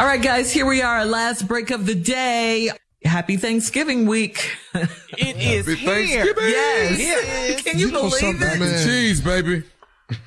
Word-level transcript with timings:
All 0.00 0.06
right, 0.06 0.22
guys, 0.22 0.50
here 0.50 0.64
we 0.64 0.80
are, 0.80 1.04
last 1.04 1.46
break 1.46 1.70
of 1.70 1.84
the 1.84 1.94
day. 1.94 2.70
Happy 3.04 3.36
Thanksgiving 3.36 4.06
week. 4.06 4.50
It 4.74 5.36
is 5.36 5.66
Happy 5.66 5.76
here. 5.76 5.94
Thanksgiving. 5.94 6.50
Yes. 6.50 7.62
Can 7.62 7.78
you, 7.78 7.86
You 7.88 7.92
know 7.92 8.00
believe 8.08 8.14
something, 8.20 8.48
it? 8.48 8.58
man? 8.60 8.86
Cheese, 8.86 9.20
baby. 9.20 9.62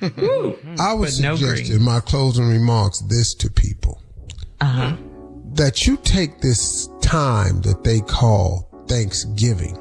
I 0.80 0.92
would 0.94 1.06
But 1.10 1.20
no 1.20 1.34
suggest 1.36 1.40
green. 1.64 1.72
in 1.72 1.82
my 1.82 1.98
closing 2.00 2.48
remarks 2.48 3.00
this 3.08 3.34
to 3.34 3.50
people 3.50 4.00
Uh-huh. 4.60 4.96
that 5.54 5.86
you 5.88 5.96
take 5.98 6.40
this 6.40 6.88
time 7.02 7.60
that 7.62 7.82
they 7.84 8.00
call 8.00 8.68
Thanksgiving 8.88 9.76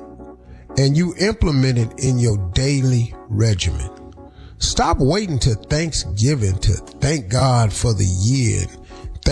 and 0.78 0.98
you 0.98 1.14
implement 1.20 1.78
it 1.78 1.94
in 2.04 2.18
your 2.20 2.38
daily 2.54 3.14
regimen. 3.30 3.90
Stop 4.58 4.98
waiting 5.00 5.38
to 5.40 5.54
Thanksgiving 5.56 6.58
to 6.60 6.74
thank 6.74 7.30
God 7.30 7.72
for 7.72 7.94
the 7.94 8.06
year 8.06 8.62
and 8.70 8.83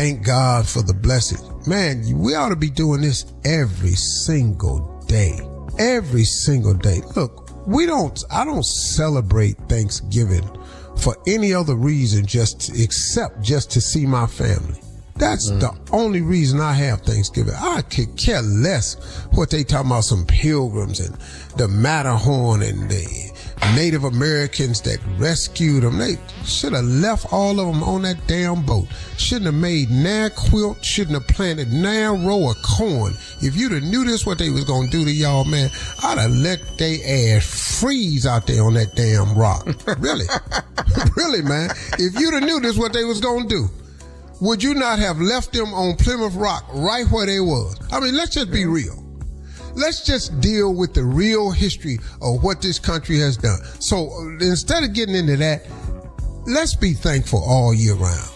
thank 0.01 0.25
God 0.25 0.67
for 0.67 0.81
the 0.81 0.95
blessing. 0.95 1.38
Man, 1.67 2.03
we 2.17 2.34
ought 2.34 2.50
to 2.50 2.56
be 2.56 2.72
doing 2.72 3.01
this 3.01 3.31
every 3.45 3.91
single 3.91 5.00
day. 5.06 5.39
Every 5.78 6.23
single 6.23 6.73
day. 6.73 7.01
Look, 7.16 7.67
we 7.67 7.85
don't, 7.85 8.19
I 8.31 8.44
don't 8.44 8.66
celebrate 8.66 9.59
Thanksgiving 9.69 10.50
for 10.97 11.16
any 11.28 11.53
other 11.53 11.75
reason 11.75 12.25
just 12.25 12.75
except 12.79 13.44
just 13.44 13.69
to 13.72 13.81
see 13.81 14.07
my 14.07 14.25
family. 14.25 14.81
That's 15.17 15.51
mm. 15.51 15.59
the 15.59 15.95
only 15.95 16.22
reason 16.22 16.59
I 16.59 16.73
have 16.73 17.01
Thanksgiving. 17.01 17.53
I 17.56 17.83
could 17.83 18.18
care 18.18 18.41
less 18.41 18.95
what 19.33 19.51
they 19.51 19.63
talking 19.63 19.91
about 19.91 20.06
some 20.06 20.25
pilgrims 20.25 21.00
and 21.00 21.16
the 21.57 21.68
Matterhorn 21.68 22.63
and 22.63 22.89
the 22.89 23.31
Native 23.76 24.04
Americans 24.04 24.82
that 24.82 25.00
rescued 25.18 25.84
them. 25.84 25.98
They 25.98 26.18
should 26.44 26.74
have 26.74 26.84
left 26.84 27.32
all 27.32 27.60
of 27.60 27.68
them 27.68 27.84
on 27.84 28.02
that 28.02 28.18
damn 28.28 28.66
boat. 28.66 28.88
Shouldn't 29.18 29.46
have 29.46 29.56
made 29.56 29.90
nan 29.90 30.32
quilt. 30.36 30.84
Shouldn't 30.84 31.14
have 31.14 31.28
planted 31.28 31.72
nan 31.72 32.26
row 32.26 32.50
of 32.50 32.58
corn. 32.64 33.14
If 33.42 33.56
you'd 33.56 33.72
have 33.72 33.84
knew 33.84 34.04
this 34.04 34.26
what 34.26 34.38
they 34.38 34.50
was 34.50 34.66
gonna 34.66 34.90
do 34.90 35.06
to 35.06 35.12
y'all, 35.12 35.46
man, 35.46 35.70
I'd 36.04 36.18
have 36.18 36.32
let 36.32 36.60
they 36.78 37.02
ass 37.36 37.80
freeze 37.80 38.26
out 38.26 38.48
there 38.48 38.64
on 38.64 38.74
that 38.74 38.96
damn 38.96 39.38
rock. 39.38 39.66
really, 40.00 40.26
really, 41.16 41.42
man. 41.42 41.70
If 41.98 42.20
you'd 42.20 42.34
have 42.34 42.44
knew 42.44 42.60
this 42.60 42.78
what 42.78 42.94
they 42.94 43.04
was 43.04 43.22
gonna 43.22 43.48
do 43.48 43.70
would 44.42 44.64
you 44.64 44.74
not 44.74 44.98
have 44.98 45.22
left 45.22 45.54
them 45.54 45.72
on 45.72 45.96
Plymouth 45.96 46.34
Rock 46.34 46.66
right 46.74 47.06
where 47.12 47.28
they 47.28 47.40
was? 47.40 47.80
I 47.92 48.00
mean, 48.00 48.16
let's 48.16 48.34
just 48.34 48.52
be 48.52 48.66
real. 48.66 49.00
Let's 49.76 50.06
just 50.06 50.40
deal 50.42 50.74
with 50.74 50.94
the 50.94 51.04
real 51.04 51.52
history 51.52 52.00
of 52.22 52.44
what 52.44 52.62
this 52.62 52.80
country 52.80 53.20
has 53.20 53.38
done. 53.38 53.59
So 53.80 54.09
uh, 54.12 54.46
instead 54.46 54.84
of 54.84 54.94
getting 54.94 55.16
into 55.16 55.38
that, 55.38 55.66
let's 56.46 56.76
be 56.76 56.94
thankful 56.94 57.44
all 57.44 57.74
year 57.74 57.96
round. 57.96 58.30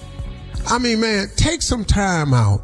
I 0.68 0.79
mean, 0.79 1.01
man, 1.01 1.28
take 1.35 1.62
some 1.62 1.85
time 1.85 2.34
out 2.34 2.62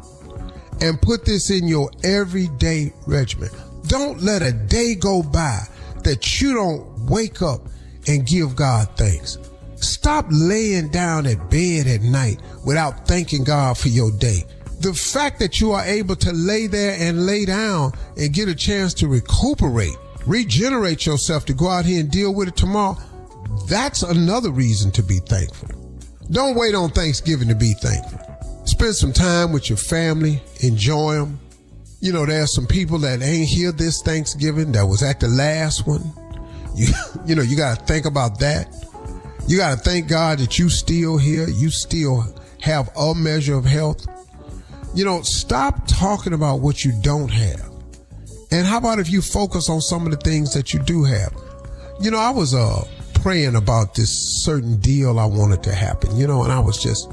and 0.80 1.00
put 1.00 1.24
this 1.24 1.50
in 1.50 1.68
your 1.68 1.90
everyday 2.02 2.92
regimen. 3.06 3.50
Don't 3.86 4.22
let 4.22 4.42
a 4.42 4.52
day 4.52 4.94
go 4.94 5.22
by 5.22 5.60
that 6.02 6.40
you 6.40 6.54
don't 6.54 7.06
wake 7.08 7.42
up 7.42 7.60
and 8.08 8.26
give 8.26 8.56
God 8.56 8.88
thanks. 8.96 9.38
Stop 9.76 10.26
laying 10.30 10.88
down 10.88 11.26
at 11.26 11.50
bed 11.50 11.86
at 11.86 12.02
night 12.02 12.40
without 12.64 13.06
thanking 13.06 13.44
God 13.44 13.76
for 13.76 13.88
your 13.88 14.10
day. 14.12 14.44
The 14.82 14.92
fact 14.92 15.38
that 15.38 15.60
you 15.60 15.70
are 15.70 15.84
able 15.84 16.16
to 16.16 16.32
lay 16.32 16.66
there 16.66 16.96
and 16.98 17.24
lay 17.24 17.44
down 17.44 17.92
and 18.16 18.32
get 18.32 18.48
a 18.48 18.54
chance 18.54 18.92
to 18.94 19.06
recuperate, 19.06 19.96
regenerate 20.26 21.06
yourself 21.06 21.44
to 21.46 21.54
go 21.54 21.68
out 21.68 21.84
here 21.84 22.00
and 22.00 22.10
deal 22.10 22.34
with 22.34 22.48
it 22.48 22.56
tomorrow, 22.56 22.98
that's 23.68 24.02
another 24.02 24.50
reason 24.50 24.90
to 24.90 25.02
be 25.04 25.18
thankful. 25.18 25.68
Don't 26.32 26.56
wait 26.56 26.74
on 26.74 26.90
Thanksgiving 26.90 27.46
to 27.46 27.54
be 27.54 27.74
thankful. 27.74 28.18
Spend 28.64 28.96
some 28.96 29.12
time 29.12 29.52
with 29.52 29.68
your 29.68 29.78
family, 29.78 30.42
enjoy 30.62 31.14
them. 31.14 31.38
You 32.00 32.12
know, 32.12 32.26
there's 32.26 32.52
some 32.52 32.66
people 32.66 32.98
that 32.98 33.22
ain't 33.22 33.48
here 33.48 33.70
this 33.70 34.02
Thanksgiving 34.02 34.72
that 34.72 34.84
was 34.86 35.04
at 35.04 35.20
the 35.20 35.28
last 35.28 35.86
one. 35.86 36.12
You, 36.74 36.88
you 37.24 37.36
know, 37.36 37.42
you 37.42 37.56
got 37.56 37.78
to 37.78 37.84
think 37.84 38.04
about 38.04 38.40
that. 38.40 38.74
You 39.46 39.58
got 39.58 39.78
to 39.78 39.84
thank 39.84 40.08
God 40.08 40.40
that 40.40 40.58
you 40.58 40.68
still 40.68 41.18
here. 41.18 41.48
You 41.48 41.70
still 41.70 42.24
have 42.60 42.90
a 42.96 43.14
measure 43.14 43.54
of 43.54 43.64
health. 43.64 44.08
You 44.94 45.04
know, 45.04 45.22
stop 45.22 45.86
talking 45.86 46.32
about 46.32 46.60
what 46.60 46.84
you 46.84 46.92
don't 47.02 47.30
have. 47.30 47.70
And 48.50 48.66
how 48.66 48.78
about 48.78 48.98
if 48.98 49.10
you 49.10 49.22
focus 49.22 49.70
on 49.70 49.80
some 49.80 50.04
of 50.04 50.10
the 50.12 50.18
things 50.18 50.52
that 50.52 50.74
you 50.74 50.80
do 50.80 51.04
have? 51.04 51.34
You 52.00 52.10
know, 52.10 52.18
I 52.18 52.30
was 52.30 52.54
uh 52.54 52.84
praying 53.14 53.54
about 53.54 53.94
this 53.94 54.42
certain 54.42 54.76
deal 54.78 55.18
I 55.18 55.24
wanted 55.24 55.62
to 55.62 55.72
happen, 55.72 56.16
you 56.16 56.26
know, 56.26 56.42
and 56.42 56.52
I 56.52 56.58
was 56.58 56.82
just 56.82 57.10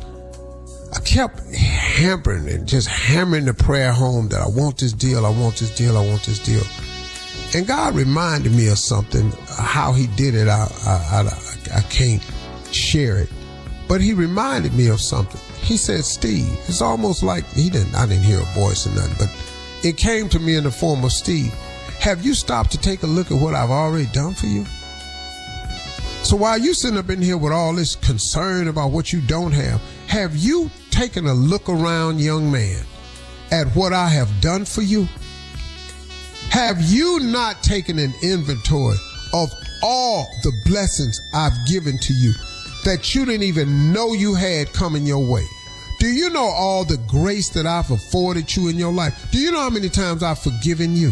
I 0.93 0.99
kept 1.01 1.39
hammering 1.53 2.49
and 2.49 2.67
just 2.67 2.87
hammering 2.87 3.45
the 3.45 3.53
prayer 3.53 3.93
home 3.93 4.27
that 4.29 4.41
I 4.41 4.47
want 4.47 4.79
this 4.79 4.91
deal, 4.91 5.25
I 5.25 5.29
want 5.29 5.57
this 5.57 5.73
deal, 5.75 5.97
I 5.97 6.05
want 6.05 6.23
this 6.23 6.39
deal. 6.39 6.63
And 7.55 7.67
God 7.67 7.95
reminded 7.95 8.51
me 8.53 8.67
of 8.67 8.79
something, 8.79 9.31
how 9.47 9.93
He 9.93 10.07
did 10.07 10.35
it. 10.35 10.47
I, 10.47 10.67
I, 10.85 11.21
I, 11.21 11.77
I 11.77 11.81
can't 11.89 12.23
share 12.71 13.19
it, 13.19 13.29
but 13.87 14.01
He 14.01 14.13
reminded 14.13 14.73
me 14.73 14.87
of 14.87 14.99
something. 14.99 15.41
He 15.61 15.77
said, 15.77 16.03
Steve, 16.03 16.51
it's 16.67 16.81
almost 16.81 17.23
like 17.23 17.47
He 17.53 17.69
didn't, 17.69 17.95
I 17.95 18.05
didn't 18.07 18.23
hear 18.23 18.39
a 18.39 18.53
voice 18.55 18.87
or 18.87 18.91
nothing, 18.95 19.15
but 19.19 19.85
it 19.85 19.97
came 19.97 20.27
to 20.29 20.39
me 20.39 20.55
in 20.55 20.63
the 20.63 20.71
form 20.71 21.03
of 21.03 21.11
Steve. 21.11 21.53
Have 21.99 22.25
you 22.25 22.33
stopped 22.33 22.71
to 22.71 22.77
take 22.77 23.03
a 23.03 23.07
look 23.07 23.31
at 23.31 23.41
what 23.41 23.53
I've 23.53 23.69
already 23.69 24.07
done 24.07 24.33
for 24.33 24.47
you? 24.47 24.65
So 26.23 26.35
while 26.35 26.57
you 26.57 26.73
sitting 26.73 26.97
up 26.97 27.09
in 27.09 27.21
here 27.21 27.37
with 27.37 27.53
all 27.53 27.73
this 27.73 27.95
concern 27.95 28.67
about 28.67 28.91
what 28.91 29.13
you 29.13 29.21
don't 29.21 29.51
have, 29.51 29.81
Have 30.07 30.35
you 30.35 30.71
taken 30.89 31.27
a 31.27 31.33
look 31.33 31.69
around, 31.69 32.19
young 32.19 32.51
man, 32.51 32.83
at 33.51 33.67
what 33.75 33.93
I 33.93 34.09
have 34.09 34.41
done 34.41 34.65
for 34.65 34.81
you? 34.81 35.07
Have 36.49 36.81
you 36.81 37.19
not 37.19 37.61
taken 37.61 37.99
an 37.99 38.13
inventory 38.23 38.97
of 39.33 39.51
all 39.83 40.27
the 40.43 40.51
blessings 40.65 41.21
I've 41.33 41.53
given 41.67 41.97
to 41.99 42.13
you 42.13 42.33
that 42.85 43.13
you 43.13 43.25
didn't 43.25 43.43
even 43.43 43.93
know 43.93 44.13
you 44.13 44.33
had 44.33 44.71
coming 44.73 45.05
your 45.05 45.25
way? 45.25 45.45
Do 45.99 46.07
you 46.07 46.29
know 46.29 46.45
all 46.45 46.85
the 46.85 46.97
grace 47.07 47.49
that 47.49 47.65
I've 47.65 47.91
afforded 47.91 48.55
you 48.55 48.69
in 48.69 48.77
your 48.77 48.93
life? 48.93 49.29
Do 49.31 49.37
you 49.37 49.51
know 49.51 49.59
how 49.59 49.69
many 49.69 49.89
times 49.89 50.23
I've 50.23 50.39
forgiven 50.39 50.95
you? 50.95 51.11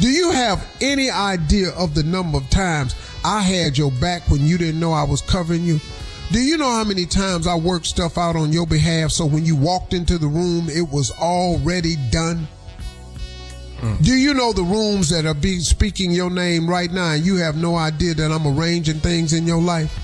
Do 0.00 0.08
you 0.08 0.30
have 0.30 0.64
any 0.80 1.10
idea 1.10 1.70
of 1.70 1.94
the 1.94 2.02
number 2.02 2.38
of 2.38 2.48
times 2.50 2.94
I 3.24 3.40
had 3.40 3.76
your 3.76 3.90
back 3.90 4.28
when 4.30 4.46
you 4.46 4.58
didn't 4.58 4.78
know 4.78 4.92
I 4.92 5.02
was 5.02 5.22
covering 5.22 5.64
you? 5.64 5.80
Do 6.30 6.40
you 6.40 6.58
know 6.58 6.70
how 6.70 6.84
many 6.84 7.06
times 7.06 7.46
I 7.46 7.54
worked 7.54 7.86
stuff 7.86 8.18
out 8.18 8.36
on 8.36 8.52
your 8.52 8.66
behalf 8.66 9.10
so 9.10 9.24
when 9.24 9.46
you 9.46 9.56
walked 9.56 9.94
into 9.94 10.18
the 10.18 10.26
room, 10.26 10.68
it 10.68 10.86
was 10.86 11.10
already 11.12 11.96
done? 12.10 12.46
Mm. 13.80 14.04
Do 14.04 14.12
you 14.12 14.34
know 14.34 14.52
the 14.52 14.62
rooms 14.62 15.08
that 15.08 15.24
are 15.24 15.34
being 15.34 15.60
speaking 15.60 16.10
your 16.10 16.30
name 16.30 16.68
right 16.68 16.92
now 16.92 17.12
and 17.12 17.24
you 17.24 17.36
have 17.36 17.56
no 17.56 17.76
idea 17.76 18.12
that 18.14 18.30
I'm 18.30 18.46
arranging 18.46 19.00
things 19.00 19.32
in 19.32 19.46
your 19.46 19.62
life? 19.62 19.98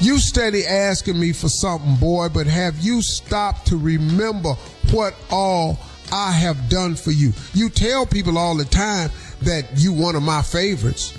You 0.00 0.18
steady 0.18 0.66
asking 0.66 1.18
me 1.18 1.32
for 1.32 1.48
something, 1.48 1.96
boy, 1.96 2.28
but 2.28 2.46
have 2.46 2.78
you 2.78 3.00
stopped 3.00 3.66
to 3.68 3.78
remember 3.78 4.52
what 4.90 5.14
all 5.30 5.78
I 6.12 6.32
have 6.32 6.68
done 6.68 6.94
for 6.94 7.12
you? 7.12 7.32
You 7.54 7.70
tell 7.70 8.04
people 8.04 8.36
all 8.36 8.56
the 8.56 8.66
time 8.66 9.10
that 9.42 9.66
you 9.76 9.92
one 9.92 10.14
of 10.14 10.22
my 10.22 10.42
favorites. 10.42 11.14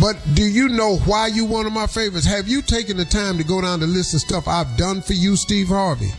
But 0.00 0.16
do 0.34 0.42
you 0.42 0.68
know 0.70 0.96
why 1.04 1.28
you 1.28 1.44
one 1.44 1.66
of 1.66 1.72
my 1.72 1.86
favorites? 1.86 2.26
Have 2.26 2.48
you 2.48 2.62
taken 2.62 2.96
the 2.96 3.04
time 3.04 3.38
to 3.38 3.44
go 3.44 3.60
down 3.60 3.78
the 3.78 3.86
list 3.86 4.14
of 4.14 4.20
stuff 4.20 4.48
I've 4.48 4.76
done 4.76 5.00
for 5.00 5.12
you, 5.12 5.36
Steve 5.36 5.68
Harvey? 5.68 6.10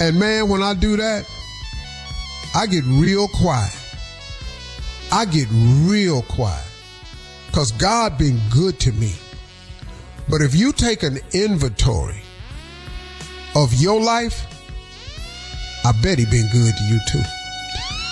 And 0.00 0.18
man, 0.18 0.48
when 0.48 0.62
I 0.62 0.72
do 0.72 0.96
that, 0.96 1.28
I 2.54 2.66
get 2.66 2.84
real 2.84 3.28
quiet. 3.28 3.76
I 5.12 5.26
get 5.26 5.48
real 5.50 6.22
quiet. 6.22 6.64
Because 7.48 7.72
God 7.72 8.16
been 8.16 8.40
good 8.50 8.80
to 8.80 8.92
me. 8.92 9.12
But 10.30 10.42
if 10.42 10.54
you 10.54 10.72
take 10.72 11.02
an 11.02 11.18
inventory 11.32 12.22
of 13.56 13.74
your 13.74 14.00
life, 14.00 14.46
I 15.84 15.92
bet 16.02 16.18
he 16.18 16.24
been 16.24 16.48
good 16.52 16.74
to 16.76 16.84
you 16.84 17.00
too. 17.10 17.22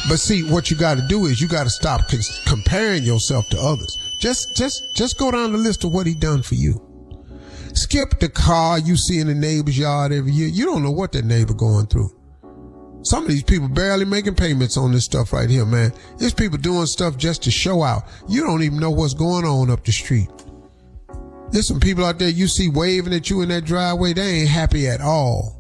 But 0.09 0.19
see, 0.19 0.43
what 0.50 0.70
you 0.70 0.76
got 0.76 0.97
to 0.97 1.06
do 1.06 1.26
is 1.26 1.41
you 1.41 1.47
got 1.47 1.65
to 1.65 1.70
stop 1.70 2.03
comparing 2.47 3.05
yourself 3.05 3.49
to 3.50 3.61
others. 3.61 3.97
Just, 4.20 4.56
just, 4.56 4.82
just 4.97 5.19
go 5.19 5.31
down 5.31 5.53
the 5.53 5.59
list 5.59 5.85
of 5.85 5.93
what 5.93 6.06
he 6.06 6.15
done 6.15 6.43
for 6.43 6.56
you. 6.56 6.85
Skip 7.75 8.19
the 8.19 8.29
car 8.29 8.81
you 8.81 8.97
see 8.97 9.21
in 9.21 9.29
the 9.29 9.35
neighbor's 9.35 9.79
yard 9.79 10.12
every 10.12 10.32
year. 10.32 10.49
You 10.49 10.64
don't 10.64 10.82
know 10.82 10.91
what 10.91 11.12
that 11.12 11.25
neighbor 11.25 11.55
going 11.55 11.87
through. 11.87 12.11
Some 13.03 13.25
of 13.25 13.29
these 13.29 13.44
people 13.44 13.69
barely 13.69 14.05
making 14.05 14.35
payments 14.35 14.76
on 14.76 14.91
this 14.91 15.05
stuff 15.05 15.32
right 15.32 15.49
here, 15.49 15.64
man. 15.64 15.93
There's 16.17 16.35
people 16.35 16.59
doing 16.59 16.87
stuff 16.87 17.17
just 17.17 17.44
to 17.44 17.50
show 17.53 17.82
out. 17.85 18.05
You 18.29 18.44
don't 18.44 18.62
even 18.62 18.81
know 18.81 18.91
what's 18.91 19.14
going 19.14 19.44
on 19.44 19.71
up 19.71 19.85
the 19.85 19.93
street. 19.93 20.29
There's 21.50 21.67
some 21.67 21.81
people 21.81 22.05
out 22.05 22.19
there 22.19 22.29
you 22.29 22.47
see 22.47 22.69
waving 22.69 23.15
at 23.15 23.31
you 23.31 23.43
in 23.43 23.49
that 23.49 23.65
driveway. 23.65 24.12
They 24.12 24.41
ain't 24.41 24.49
happy 24.49 24.87
at 24.87 25.00
all. 25.00 25.56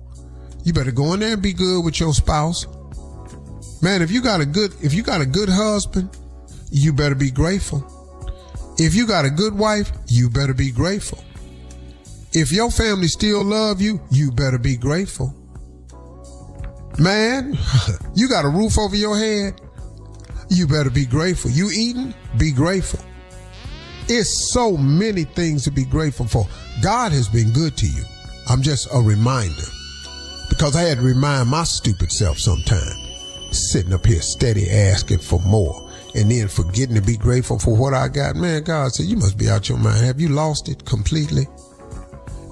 You 0.64 0.72
better 0.72 0.92
go 0.92 1.14
in 1.14 1.20
there 1.20 1.32
and 1.32 1.42
be 1.42 1.52
good 1.52 1.84
with 1.84 1.98
your 1.98 2.12
spouse. 2.12 2.66
Man, 3.80 4.02
if 4.02 4.10
you 4.10 4.20
got 4.20 4.40
a 4.40 4.46
good, 4.46 4.74
if 4.82 4.92
you 4.92 5.02
got 5.02 5.20
a 5.20 5.26
good 5.26 5.48
husband, 5.48 6.10
you 6.70 6.92
better 6.92 7.14
be 7.14 7.30
grateful. 7.30 7.84
If 8.78 8.94
you 8.94 9.06
got 9.06 9.24
a 9.24 9.30
good 9.30 9.56
wife, 9.56 9.90
you 10.08 10.28
better 10.28 10.54
be 10.54 10.70
grateful. 10.70 11.22
If 12.32 12.52
your 12.52 12.70
family 12.70 13.08
still 13.08 13.42
love 13.42 13.80
you, 13.80 14.00
you 14.10 14.30
better 14.30 14.58
be 14.58 14.76
grateful. 14.76 15.34
Man, 16.98 17.56
you 18.14 18.28
got 18.28 18.44
a 18.44 18.48
roof 18.48 18.78
over 18.78 18.96
your 18.96 19.16
head, 19.16 19.60
you 20.50 20.66
better 20.66 20.90
be 20.90 21.06
grateful. 21.06 21.50
You 21.50 21.70
eating, 21.72 22.14
be 22.36 22.52
grateful. 22.52 23.00
It's 24.10 24.52
so 24.52 24.76
many 24.76 25.24
things 25.24 25.64
to 25.64 25.70
be 25.70 25.84
grateful 25.84 26.26
for. 26.26 26.46
God 26.82 27.12
has 27.12 27.28
been 27.28 27.52
good 27.52 27.76
to 27.76 27.86
you. 27.86 28.02
I'm 28.48 28.62
just 28.62 28.88
a 28.94 28.98
reminder 28.98 29.66
because 30.48 30.76
I 30.76 30.82
had 30.82 30.98
to 30.98 31.04
remind 31.04 31.50
my 31.50 31.64
stupid 31.64 32.10
self 32.10 32.38
sometime, 32.38 32.96
sitting 33.52 33.92
up 33.92 34.06
here 34.06 34.22
steady 34.22 34.70
asking 34.70 35.18
for 35.18 35.40
more 35.40 35.90
and 36.14 36.30
then 36.30 36.48
forgetting 36.48 36.94
to 36.94 37.02
be 37.02 37.18
grateful 37.18 37.58
for 37.58 37.76
what 37.76 37.92
I 37.92 38.08
got. 38.08 38.34
Man, 38.34 38.62
God 38.62 38.92
said, 38.92 39.06
you 39.06 39.16
must 39.16 39.36
be 39.36 39.50
out 39.50 39.68
your 39.68 39.76
mind. 39.76 40.04
Have 40.04 40.20
you 40.20 40.30
lost 40.30 40.70
it 40.70 40.86
completely? 40.86 41.46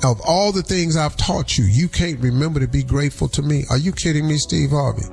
Of 0.04 0.20
all 0.20 0.52
the 0.52 0.62
things 0.62 0.94
I've 0.94 1.16
taught 1.16 1.56
you, 1.56 1.64
you 1.64 1.88
can't 1.88 2.20
remember 2.20 2.60
to 2.60 2.68
be 2.68 2.82
grateful 2.82 3.28
to 3.28 3.40
me. 3.40 3.64
Are 3.70 3.78
you 3.78 3.92
kidding 3.92 4.28
me, 4.28 4.36
Steve 4.36 4.70
Harvey? 4.70 5.06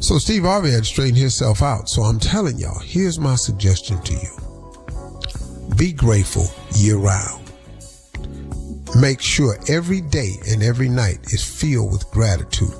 So 0.00 0.16
Steve 0.16 0.44
Harvey 0.44 0.70
had 0.70 0.86
straightened 0.86 1.18
himself 1.18 1.62
out. 1.62 1.90
So 1.90 2.02
I'm 2.02 2.18
telling 2.18 2.58
y'all, 2.58 2.78
here's 2.78 3.18
my 3.18 3.34
suggestion 3.34 4.00
to 4.02 4.14
you. 4.14 4.43
Be 5.76 5.92
grateful 5.92 6.46
year 6.76 6.96
round. 6.96 7.50
Make 9.00 9.20
sure 9.20 9.58
every 9.68 10.00
day 10.00 10.34
and 10.48 10.62
every 10.62 10.88
night 10.88 11.18
is 11.32 11.42
filled 11.42 11.90
with 11.90 12.08
gratitude. 12.12 12.74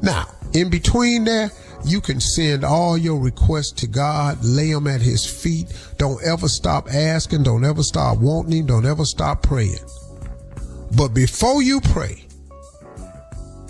Now, 0.00 0.26
in 0.52 0.70
between 0.70 1.24
there, 1.24 1.50
you 1.84 2.00
can 2.00 2.20
send 2.20 2.64
all 2.64 2.96
your 2.96 3.18
requests 3.18 3.72
to 3.72 3.86
God, 3.86 4.38
lay 4.44 4.72
them 4.72 4.86
at 4.86 5.00
his 5.00 5.26
feet. 5.26 5.72
Don't 5.98 6.22
ever 6.24 6.48
stop 6.48 6.88
asking. 6.88 7.42
Don't 7.42 7.64
ever 7.64 7.82
stop 7.82 8.18
wanting. 8.18 8.66
Don't 8.66 8.86
ever 8.86 9.04
stop 9.04 9.42
praying. 9.42 9.78
But 10.96 11.08
before 11.08 11.62
you 11.62 11.80
pray, 11.80 12.24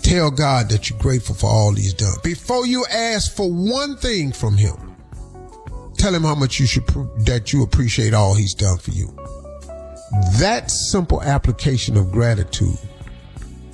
tell 0.03 0.29
God 0.29 0.69
that 0.69 0.89
you're 0.89 0.99
grateful 0.99 1.35
for 1.35 1.47
all 1.47 1.73
he's 1.73 1.93
done. 1.93 2.15
Before 2.23 2.65
you 2.65 2.85
ask 2.91 3.35
for 3.35 3.51
one 3.51 3.97
thing 3.97 4.31
from 4.31 4.55
him, 4.55 4.86
tell 6.07 6.15
him 6.15 6.23
how 6.23 6.35
much 6.35 6.57
you 6.57 6.65
should, 6.65 6.87
that 7.25 7.51
you 7.51 7.63
appreciate 7.63 8.13
all 8.13 8.33
he's 8.33 8.53
done 8.53 8.77
for 8.77 8.91
you. 8.91 9.13
That 10.39 10.71
simple 10.71 11.21
application 11.21 11.97
of 11.97 12.13
gratitude 12.13 12.79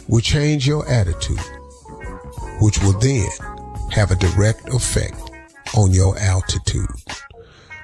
will 0.07 0.19
change 0.19 0.65
your 0.65 0.87
attitude, 0.89 1.39
which 2.59 2.81
will 2.81 2.97
then 2.97 3.27
have 3.91 4.09
a 4.09 4.15
direct 4.15 4.67
effect 4.73 5.15
on 5.77 5.91
your 5.91 6.17
altitude. 6.17 6.87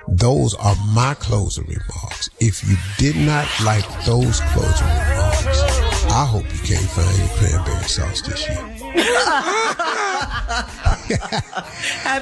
Those 0.07 0.55
are 0.55 0.75
my 0.95 1.13
closing 1.13 1.65
remarks. 1.65 2.31
If 2.39 2.67
you 2.67 2.75
did 2.97 3.17
not 3.17 3.47
like 3.63 3.85
those 4.05 4.39
closing 4.39 4.87
remarks, 4.87 5.61
I 6.09 6.25
hope 6.25 6.45
you 6.45 6.59
can't 6.61 6.89
find 6.89 7.17
your 7.19 7.27
cranberry 7.37 7.83
sauce 7.83 8.23
this 8.23 8.49
year. 8.49 8.78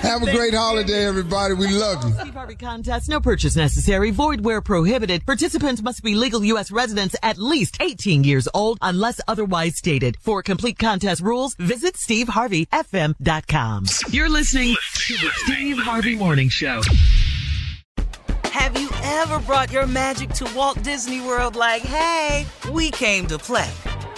Have 0.01 0.23
a 0.23 0.31
great 0.31 0.53
holiday, 0.53 1.05
everybody. 1.05 1.53
We 1.53 1.67
love 1.69 2.03
you. 2.03 2.13
Steve 2.13 2.33
Harvey 2.33 2.55
contest. 2.55 3.09
No 3.09 3.19
purchase 3.19 3.55
necessary. 3.55 4.11
Void 4.11 4.41
where 4.41 4.61
prohibited. 4.61 5.25
Participants 5.25 5.81
must 5.81 6.03
be 6.03 6.15
legal 6.15 6.43
U.S. 6.43 6.71
residents 6.71 7.15
at 7.23 7.37
least 7.37 7.77
18 7.81 8.23
years 8.23 8.47
old 8.53 8.77
unless 8.81 9.19
otherwise 9.27 9.77
stated. 9.77 10.17
For 10.19 10.41
complete 10.43 10.77
contest 10.79 11.21
rules, 11.21 11.55
visit 11.55 11.95
SteveHarveyFM.com. 11.95 13.85
You're 14.09 14.29
listening 14.29 14.75
to 15.07 15.13
the 15.17 15.29
Steve 15.35 15.77
Harvey 15.77 16.15
Morning 16.15 16.49
Show. 16.49 16.81
Have 18.45 18.79
you 18.79 18.89
ever 19.03 19.39
brought 19.39 19.71
your 19.71 19.85
magic 19.87 20.29
to 20.31 20.51
Walt 20.55 20.81
Disney 20.83 21.21
World 21.21 21.55
like, 21.55 21.83
hey, 21.83 22.45
we 22.71 22.89
came 22.91 23.27
to 23.27 23.37
play? 23.37 23.69